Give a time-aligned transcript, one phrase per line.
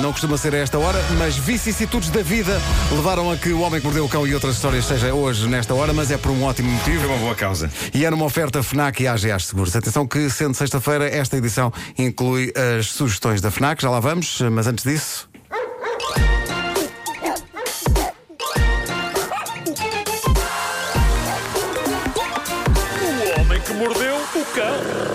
[0.00, 2.60] Não costuma ser a esta hora, mas vicissitudes da vida
[2.92, 5.74] levaram a que o Homem que Mordeu o Cão e outras histórias seja hoje nesta
[5.74, 7.00] hora, mas é por um ótimo motivo.
[7.00, 7.70] Foi uma boa causa.
[7.94, 9.74] E é numa oferta FNAC e AGA Seguros.
[9.74, 13.82] Atenção que, sendo sexta-feira, esta edição inclui as sugestões da FNAC.
[13.82, 15.28] Já lá vamos, mas antes disso.
[23.00, 25.05] O homem que mordeu o cão.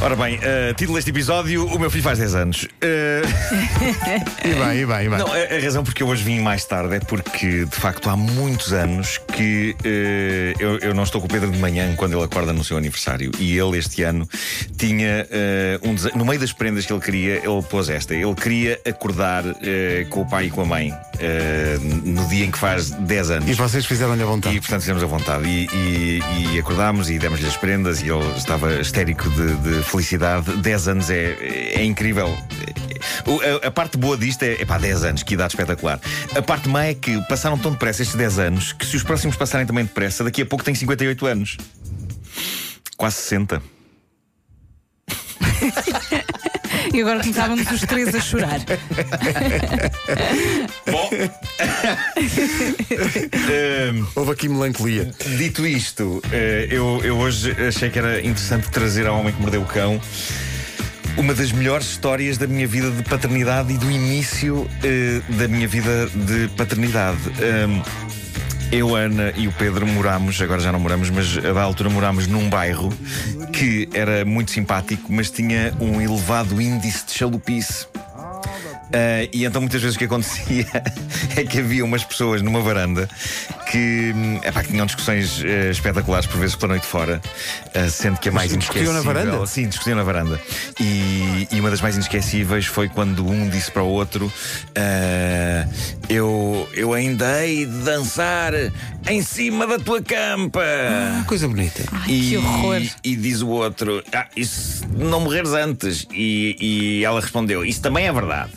[0.00, 2.62] Ora bem, uh, título deste episódio: O meu filho faz 10 anos.
[2.64, 2.68] Uh,
[4.44, 5.18] E bem, e bem, e bem.
[5.18, 8.16] não, a, a razão porque eu hoje vim mais tarde é porque, de facto, há
[8.16, 12.22] muitos anos que uh, eu, eu não estou com o Pedro de manhã quando ele
[12.24, 13.32] acorda no seu aniversário.
[13.38, 14.26] E ele, este ano,
[14.78, 15.26] tinha
[15.82, 18.14] uh, um dese- No meio das prendas que ele queria, ele pôs esta.
[18.14, 19.56] Ele queria acordar uh,
[20.10, 23.48] com o pai e com a mãe uh, no dia em que faz 10 anos.
[23.50, 24.60] E vocês fizeram-lhe a E vontade.
[24.60, 28.80] portanto fizemos a vontade e, e- e acordámos e demos-lhe as prendas e ele estava
[28.80, 30.50] histérico de, de felicidade.
[30.56, 31.36] 10 anos é,
[31.74, 32.36] é incrível.
[33.62, 36.00] A, a parte boa disto é, epá, 10 anos, que idade espetacular.
[36.36, 39.36] A parte má é que passaram tão depressa estes 10 anos que se os próximos
[39.36, 41.56] passarem também depressa, daqui a pouco tem 58 anos.
[42.96, 43.62] Quase 60.
[46.92, 48.60] E agora começávamos os três a chorar.
[50.90, 51.10] Bom.
[53.48, 55.10] Hum, Houve aqui melancolia.
[55.36, 59.62] Dito isto, eh, eu, eu hoje achei que era interessante trazer ao Homem que Mordeu
[59.62, 60.00] o Cão
[61.16, 65.66] uma das melhores histórias da minha vida de paternidade e do início eh, da minha
[65.66, 67.18] vida de paternidade.
[67.28, 67.82] Hum,
[68.70, 72.48] eu, Ana e o Pedro morámos, agora já não moramos, mas da altura morámos num
[72.48, 72.92] bairro
[73.52, 77.86] que era muito simpático, mas tinha um elevado índice de chalupice.
[78.92, 80.66] Ah, e então muitas vezes o que acontecia
[81.36, 83.08] é que havia umas pessoas numa varanda
[83.70, 87.20] que, hum, epá, que tinham discussões eh, espetaculares por vezes pela noite fora,
[87.74, 89.24] ah, sendo que a mais discutiam na inesquecível.
[89.24, 89.46] varanda?
[89.46, 90.40] Sim, discutiam na varanda.
[90.80, 94.32] E, e uma das mais inesquecíveis foi quando um disse para o outro:
[94.76, 95.68] ah,
[96.08, 98.52] eu, eu ainda hei de dançar
[99.06, 100.62] em cima da tua campa.
[100.62, 101.82] Ah, coisa bonita.
[101.92, 102.82] Ai, que horror.
[103.04, 106.06] E diz o outro: ah, Isso não morreres antes.
[106.12, 108.50] E, e ela respondeu: Isso também é verdade.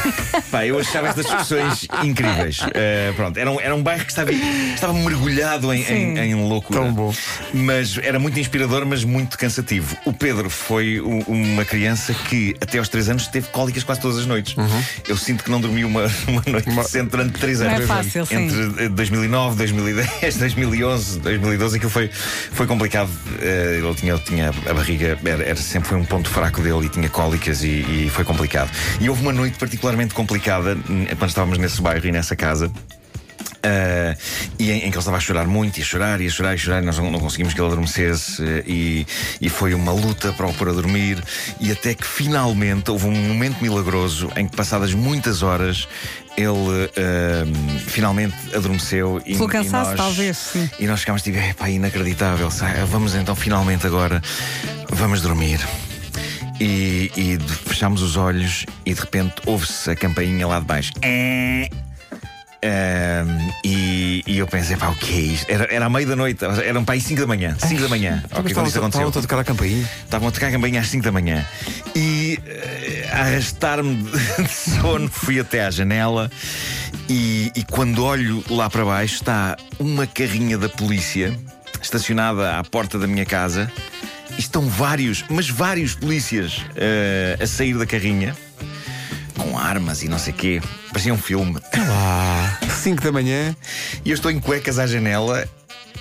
[0.50, 2.60] Pá, eu achava estas discussões incríveis.
[2.74, 4.30] Eh, pronto, era um, era um bairro que estava,
[4.74, 6.80] estava mergulhado em, em, em loucura.
[6.80, 7.14] Tão bom.
[7.52, 9.96] Mas era muito inspirador, mas muito cansativo.
[10.04, 14.18] O Pedro foi u- uma criança que, até aos 3 anos, teve cólicas quase todas
[14.18, 14.54] as noites.
[15.08, 17.86] Eu sinto que não dormi uma, uma noite decente durante 3 Não é anos.
[17.86, 18.34] fácil, sim.
[18.36, 22.10] Entre eh, 2009, 2010, 2011, 2012, aquilo foi,
[22.52, 23.10] foi complicado.
[23.40, 26.88] Eh, Ele tinha, tinha a barriga, era, era- sempre foi um ponto fraco dele e
[26.88, 28.70] tinha cólicas e, e foi complicado.
[29.00, 30.76] E houve uma noite particularmente complicada
[31.18, 32.70] quando estávamos nesse bairro e nessa casa.
[33.68, 34.16] Ah,
[34.58, 36.52] e em, em que ele estava a chorar muito, e a chorar, e a chorar,
[36.52, 39.06] e a chorar, e nós não, não conseguimos que ele adormecesse, eh, e,
[39.42, 41.22] e foi uma luta para o pôr a dormir,
[41.60, 45.86] e até que finalmente houve um momento milagroso em que, passadas muitas horas,
[46.36, 47.44] ele ah,
[47.88, 49.20] finalmente adormeceu.
[49.26, 50.70] E, Pelo e cansaço, nós- talvez, sim.
[50.78, 54.22] E nós ficámos tipo, epá, inacreditável, sai, vamos então finalmente agora,
[54.90, 55.60] vamos dormir.
[56.60, 60.92] E, e fechámos os olhos e de repente ouve-se a campainha lá de baixo.
[61.02, 61.68] Eh.
[62.68, 65.50] Ahm, e, e eu pensei, pá, o que é isto?
[65.50, 67.56] Era, era à meia da noite, eram para aí 5 da manhã.
[67.58, 68.22] 5 da manhã.
[68.30, 69.08] Mas Ok, quando isso estavam aconteceu.
[69.08, 69.88] estavam a tocar a campainha.
[70.04, 71.46] Estavam a tocar a campainha às 5 da manhã.
[71.96, 73.94] E eh, a arrastar-me
[74.38, 76.30] de sono, fui até à janela.
[77.08, 81.34] E, e quando olho lá para baixo, está uma carrinha da polícia
[81.80, 83.70] estacionada à porta da minha casa.
[84.36, 88.36] E estão vários, mas vários polícias eh, a sair da carrinha
[89.38, 90.60] com armas e não sei quê.
[90.92, 91.58] Parecia um filme.
[91.74, 92.37] Ah,
[92.88, 93.54] 5 da manhã.
[94.04, 95.46] E eu estou em cuecas à janela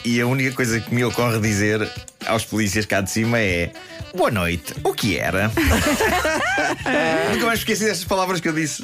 [0.05, 1.85] e a única coisa que me ocorre dizer
[2.25, 3.71] aos polícias cá de cima é
[4.15, 5.51] Boa noite, o que era?
[7.33, 8.81] Nunca mais esqueci destas palavras que eu disse.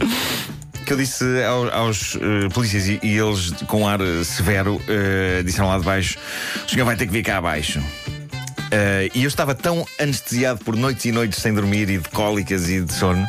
[0.86, 5.42] Que eu disse ao- aos, eh, polícias e, e eles, com ar eh, severo, eh,
[5.46, 6.18] disseram lá de baixo:
[6.68, 7.82] O senhor vai ter que vir cá abaixo.
[9.14, 12.82] E eu estava tão anestesiado por noites e noites sem dormir e de cólicas e
[12.82, 13.24] de sono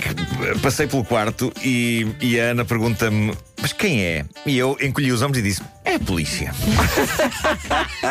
[0.00, 4.24] que passei pelo quarto e, e a Ana pergunta-me: Mas quem é?
[4.44, 6.52] E eu encolhi os ombros e disse: É a polícia.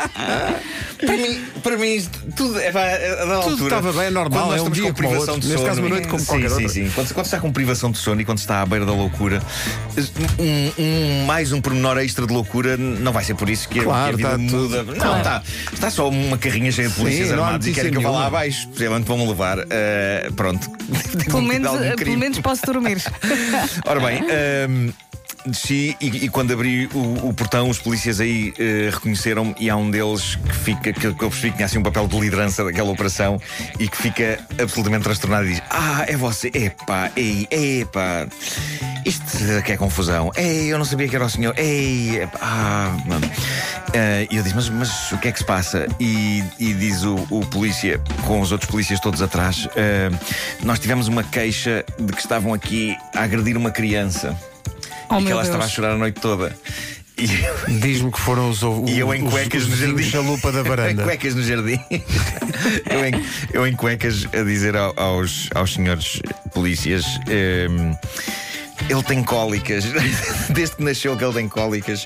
[0.98, 3.64] para, mim, para mim, isto tudo é a dada Tudo altura.
[3.64, 5.40] estava bem, é normal, quando nós é um estamos dia com privação outro.
[5.42, 5.68] de Neste sono.
[5.68, 6.70] caso, uma noite como sim, qualquer sim, outra.
[6.70, 6.92] sim.
[6.96, 9.42] Quando, quando está com privação de sono e quando está à beira da loucura,
[10.40, 13.84] um, um- mais um pormenor extra de loucura, não vai ser por isso que, a-
[13.84, 14.84] Claro, que a vida está tudo- muda.
[14.84, 15.18] Não, Claro.
[15.18, 15.44] está,
[15.74, 18.28] está só uma carrinha cheia de polícias Sim, armados e querem que eu vá lá
[18.28, 18.68] abaixo.
[18.70, 19.58] Possivelmente vão-me levar.
[19.70, 20.70] Eh, pronto.
[21.26, 23.02] Pelo menos, Algum pelo menos posso dormir.
[23.86, 24.22] Ora bem,
[24.70, 24.94] hum,
[25.46, 29.76] desci e, e quando abri o, o portão, os polícias aí eh, reconheceram-me e há
[29.76, 32.64] um deles que fica, que, que eu percebi que tinha assim um papel de liderança
[32.64, 33.40] daquela operação
[33.80, 38.28] e que fica absolutamente transtornado e diz: Ah, é você, epá, ei, epá.
[39.06, 40.32] Isto que é confusão.
[40.36, 41.58] Ei, eu não sabia que era o senhor.
[41.58, 42.98] Ei, epá, ah.
[43.94, 45.88] Eh, E eu disse, mas, mas o que é que se passa?
[46.00, 50.10] E, e diz o, o polícia, com os outros polícias todos atrás, eh,
[50.64, 54.38] nós tivemos uma queixa de que estavam aqui a agredir uma criança
[55.12, 55.72] Oh, e que ela estava a Deus.
[55.74, 56.56] chorar a noite toda.
[57.18, 57.28] E
[57.80, 60.04] Diz-me que foram os, o, e eu em cuecas os no jardim.
[60.10, 61.04] chalupa da em varanda.
[61.04, 61.80] cuecas no jardim.
[62.90, 66.20] eu, em, eu em cuecas a dizer ao- aos, aos senhores
[66.54, 67.06] polícias.
[67.30, 67.94] ehm,
[68.90, 69.86] ele tem cólicas.
[70.50, 72.06] Desde que nasceu que ele tem cólicas.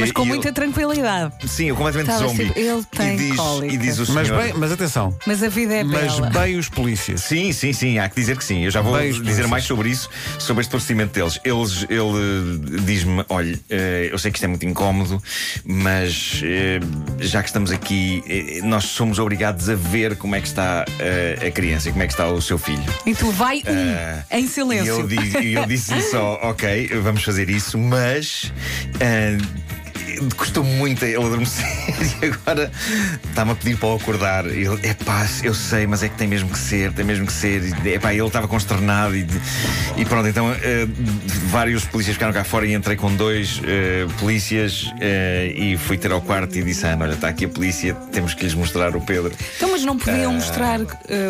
[0.00, 1.32] Mas com muita ele- tranquilidade.
[1.46, 2.46] Sim, eu completamente Estava zombie.
[2.46, 3.38] sempre, ele tem e diz,
[3.72, 6.30] e diz o Mas, bem, mas atenção, Mas a vida é mas bela.
[6.30, 7.20] bem os polícias.
[7.22, 8.64] Sim, sim, sim, há que dizer que sim.
[8.64, 10.08] Eu já vou Bem, dizer mais sobre isso,
[10.38, 11.38] sobre este procedimento deles.
[11.44, 15.22] Eles, ele diz-me: olha, eh, eu sei que isto é muito incómodo,
[15.64, 16.80] mas eh,
[17.20, 21.50] já que estamos aqui, eh, nós somos obrigados a ver como é que está a
[21.50, 22.82] criança e como é que está o seu filho.
[23.06, 23.94] E tu vai um,
[24.30, 24.92] Ah, em silêncio.
[25.10, 28.52] eu, e eu disse só, ok, vamos fazer isso, mas
[29.00, 29.63] ah,
[30.36, 31.64] custou muito a ele adormecer
[32.22, 32.70] e agora
[33.28, 34.46] está-me a pedir para o acordar.
[34.46, 37.26] E Ele, é pá, eu sei, mas é que tem mesmo que ser, tem mesmo
[37.26, 37.62] que ser.
[37.84, 39.26] E, epá, ele estava consternado e,
[39.96, 40.56] e pronto, então ah,
[41.50, 46.12] vários polícias ficaram cá fora e entrei com dois ah, polícias ah, e fui ter
[46.12, 49.00] ao quarto e disse: Ana, olha, está aqui a polícia, temos que lhes mostrar o
[49.00, 49.32] Pedro.
[49.56, 50.34] Então, mas não podiam Ah.
[50.34, 50.80] mostrar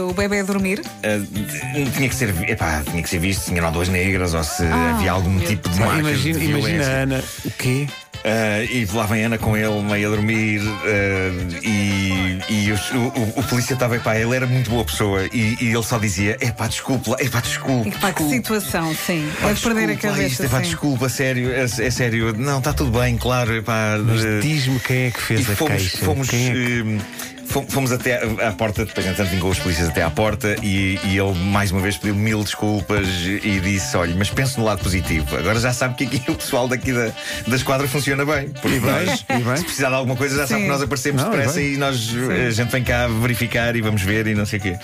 [0.09, 0.81] o bebê a dormir?
[0.81, 4.63] Uh, tinha que ser, epá, tinha que ser visto se tinham duas negras ou se
[4.65, 6.85] Ah, havia algum tipo de Ah, marca imagina, de imagina.
[6.85, 7.87] Ana, o quê?
[8.25, 12.97] Uh, e lá vem Ana com ele, meio a dormir, uh, e, e os- o,
[12.99, 16.37] o- o polícia estava, epá, ele era muito boa pessoa, e, e ele só dizia:
[16.41, 17.89] epá, desculpe, lá, epá, desculpe.
[17.89, 19.31] E pá, que situação, sim.
[19.43, 20.27] Pá, É de perder a desculpa, cabeça.
[20.33, 22.33] Isto, epá, desculpa, sério, é, é sério.
[22.37, 23.55] Não, está tudo bem, claro.
[23.55, 25.99] Epá, Mas uh, diz-me quem é que fez e a fomos, queixa.
[26.05, 26.99] fomos, Quem é que- hum,
[27.47, 31.35] fomos até à porta, depois entretanto vingou os polícias até à porta e, e ele
[31.39, 35.37] mais uma vez pediu mil desculpas e disse: olha, mas penso no lado positivo.
[35.37, 37.11] Agora já sabe que aqui o pessoal daqui da,
[37.47, 38.49] da esquadra funciona bem.
[38.61, 39.25] Porque E nós,
[39.57, 40.67] e se precisar de alguma coisa, já sabe Sim.
[40.67, 42.11] que nós aparecemos Não, e depressa e nós
[42.47, 44.77] a gente vem cá verificar e vamos ver e não sei o quê.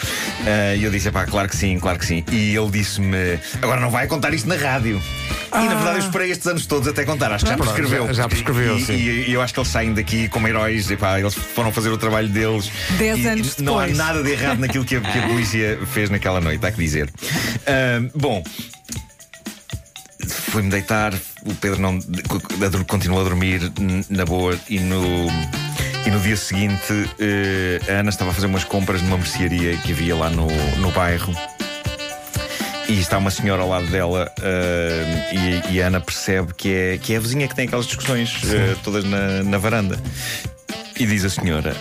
[0.46, 2.24] Ah, E eu disse: pá, claro que sim, claro que sim.
[2.30, 5.00] E ele disse-me: agora não vai contar isto na rádio.
[5.52, 8.06] E na verdade eu esperei estes anos todos até contar, acho que já prescreveu.
[8.06, 8.92] já- já prescreveu, E- sim.
[8.92, 11.98] e- e eu acho que eles saem daqui como heróis, epá, eles foram fazer o
[11.98, 12.50] trabalho deles.
[12.99, 16.11] Dez E anos Não há nada de errado naquilo que a, que a polícia fez
[16.11, 17.11] naquela noite, há que dizer.
[17.67, 18.43] Ahm, bom.
[20.26, 21.14] Fui-me deitar,
[21.44, 21.99] o Pedro não
[22.87, 23.61] continuou a dormir
[24.08, 25.29] na boa e no.
[26.06, 29.93] E no dia seguinte, eh, a Ana estava a fazer umas compras numa mercearia que
[29.93, 30.46] havia lá no,
[30.79, 31.35] no bairro.
[32.88, 36.99] E está uma senhora ao lado dela eh, e, e a Ana percebe que é,
[36.99, 40.00] que é a vizinha que tem aquelas discussões eh, todas na, na varanda.
[41.00, 41.75] E diz a senhora: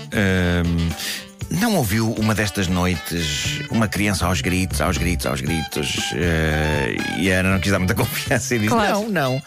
[1.52, 6.12] Não ouviu uma destas noites uma criança aos gritos, aos gritos, aos gritos?
[6.14, 9.02] Eh, e a Ana não quis dar muita confiança e diz: Claro.
[9.02, 9.42] Não, não.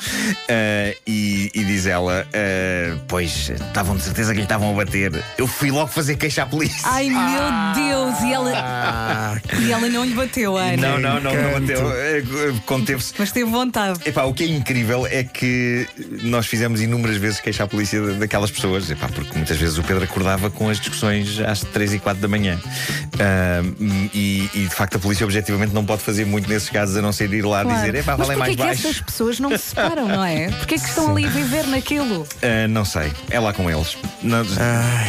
[0.49, 5.13] Eh, e, e diz ela: "Eh, Pois, estavam de certeza que lhe estavam a bater.
[5.39, 6.81] Eu fui logo fazer queixa à polícia.
[6.85, 7.19] Ai meu
[7.75, 8.21] Deus!
[8.23, 10.77] E ela, e ela não lhe bateu, Ana.
[10.77, 12.61] não, não, não, não bateu.
[12.67, 13.15] Conteve-se.
[13.19, 14.01] Mas teve vontade.
[14.05, 15.87] Epá, o que é incrível é que
[16.23, 19.83] nós fizemos inúmeras vezes queixa à polícia da- daquelas pessoas, epá, porque muitas vezes o
[19.83, 22.59] Pedro acordava com as discussões às 3 e 4 da manhã.
[23.21, 23.63] Ah,
[24.15, 27.13] e, e, de facto a polícia objetivamente não pode fazer muito nesses casos a não
[27.13, 27.77] ser ir lá Claro.
[27.79, 28.89] dizer, epá, Mas falem porquê mais que baixo.
[28.89, 30.49] essas pessoas não se separam, não é?
[30.63, 32.27] Porquê que estão ali a viver naquilo?
[32.43, 33.97] Ah, não sei, é lá com eles.
[34.23, 34.43] Não,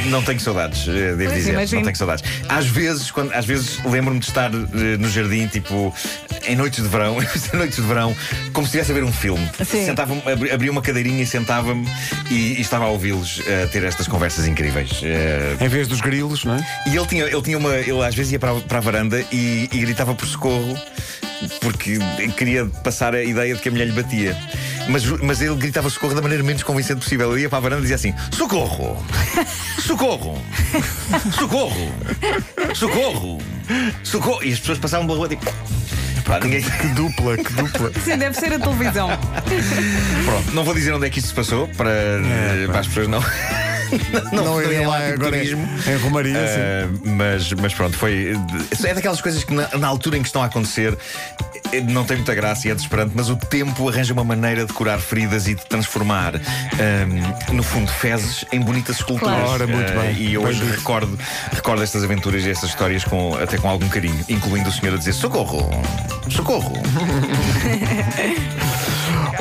[0.09, 1.53] não tenho saudades, eh, devo Pois, dizer.
[1.53, 1.81] imagino.
[1.81, 2.23] Não tenho saudades.
[2.49, 5.93] Às vezes, quando, às vezes lembro-me de estar eh, no jardim, tipo,
[6.47, 7.17] em noites de verão,
[7.53, 8.15] em noites de verão,
[8.51, 9.47] como se estivesse a ver um filme.
[9.65, 9.85] Sim.
[9.85, 11.87] Sentava-me, abri- abria uma cadeirinha e sentava-me
[12.29, 14.99] e, e estava a ouvi-los eh, ter estas conversas incríveis.
[15.03, 16.72] Eh, Em vez dos grilos, não é?
[16.87, 17.75] E ele tinha, ele tinha uma.
[17.75, 20.77] Ele às vezes ia para, a- para a varanda e, e gritava por socorro
[21.59, 21.99] porque
[22.37, 24.35] queria passar a ideia de que a mulher lhe batia.
[24.87, 27.31] Mas, mas ele gritava socorro da maneira menos convincente possível.
[27.33, 29.05] Ele ia para a varanda e dizia assim: Socorro!
[29.79, 30.41] Socorro!
[31.37, 31.91] Socorro!
[32.75, 33.37] Socorro!
[34.03, 34.43] Socorro!
[34.43, 35.45] E as pessoas passavam pela rua tipo.
[36.25, 36.61] Pá, ninguém...
[36.61, 37.91] Que dupla, que dupla.
[38.03, 39.09] Sim, deve ser a televisão.
[40.23, 41.91] Pronto, não vou dizer onde é que isto se passou para,
[42.67, 43.21] para as pessoas não.
[44.31, 45.69] Não, não irem lá tipo agora em, turismo.
[45.87, 46.47] em Romaria.
[46.47, 46.59] sim.
[47.09, 48.35] Uh, mas, mas pronto, foi.
[48.83, 50.97] É daquelas coisas que na, na altura em que estão a acontecer
[51.71, 54.73] eh, não tem muita graça e é desesperante, mas o tempo arranja uma maneira de
[54.73, 59.35] curar feridas e de transformar, um, no fundo, fezes em bonitas esculturas.
[59.35, 59.51] Claro.
[59.51, 60.15] Ora, muito Uh, bem.
[60.17, 60.77] E eu hoje dito.
[60.77, 61.19] recordo,
[61.51, 64.97] recordo estas aventuras e estas histórias com, até com algum carinho, incluindo o senhor a
[64.97, 65.69] dizer: socorro!
[66.29, 66.73] Socorro!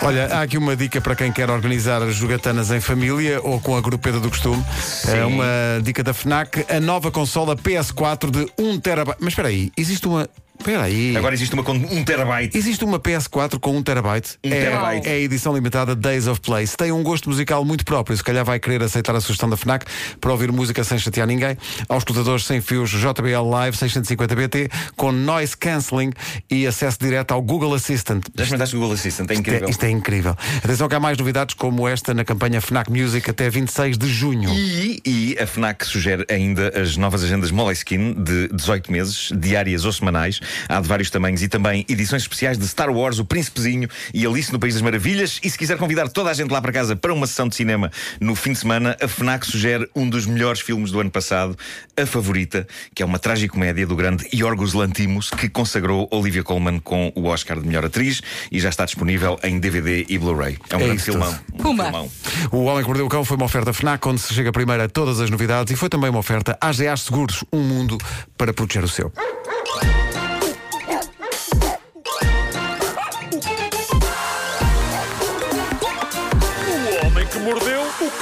[0.03, 3.81] Olha, há aqui uma dica para quem quer organizar jogatanas em família ou com a
[3.81, 4.63] grupeta do costume.
[5.07, 9.19] É uma dica da FNAC, a nova consola PS4 de 1 terabyte.
[9.21, 10.29] Mas espera aí, existe uma.
[10.63, 11.17] Espera aí.
[11.17, 12.57] Agora existe uma com um terabyte.
[12.57, 14.39] Existe uma PS4 com 1 terabyte.
[14.45, 15.09] Um é, terabyte.
[15.09, 16.65] é a edição limitada Days of Play.
[16.69, 19.57] Se tem um gosto musical muito próprio, se calhar vai querer aceitar a sugestão da
[19.57, 19.85] FNAC
[20.21, 21.59] para ouvir música sem chatear ninguém.
[21.89, 26.13] Aos escutadores sem fios JBL Live 650BT com noise cancelling
[26.49, 28.23] e acesso direto ao Google Assistant.
[28.37, 29.69] Já experimentaste o Google Assistant, é Isto é, incrível.
[29.69, 30.37] isto é incrível.
[30.63, 34.49] Atenção que há mais novidades como esta na campanha FNAC Music até 26 de junho.
[34.51, 39.93] E, e a FNAC sugere ainda as novas agendas Moleskine de 18 meses, diárias ou
[39.93, 40.39] semanais.
[40.69, 44.53] Há de vários tamanhos e também edições especiais de Star Wars, O Príncipezinho e Alice
[44.53, 45.41] no País das Maravilhas.
[45.43, 47.91] E se quiser convidar toda a gente lá para casa para uma sessão de cinema
[48.21, 51.57] no fim de semana, a FNAC sugere um dos melhores filmes do ano passado,
[51.97, 57.13] A Favorita, que é uma tragicomédia do grande Yorgos Lantimos, que consagrou Olivia Colman com
[57.15, 60.59] o Oscar de melhor atriz e já está disponível em DVD e Blu-ray.
[60.71, 61.39] É um É grande filmão.
[61.55, 62.11] Um filmão.
[62.51, 64.89] O Homem que Mordeu o Cão foi uma oferta FNAC, onde se chega primeiro a
[64.89, 67.99] todas as novidades e foi também uma oferta AGA Seguros, um mundo
[68.37, 69.13] para proteger o seu.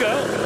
[0.03, 0.40] O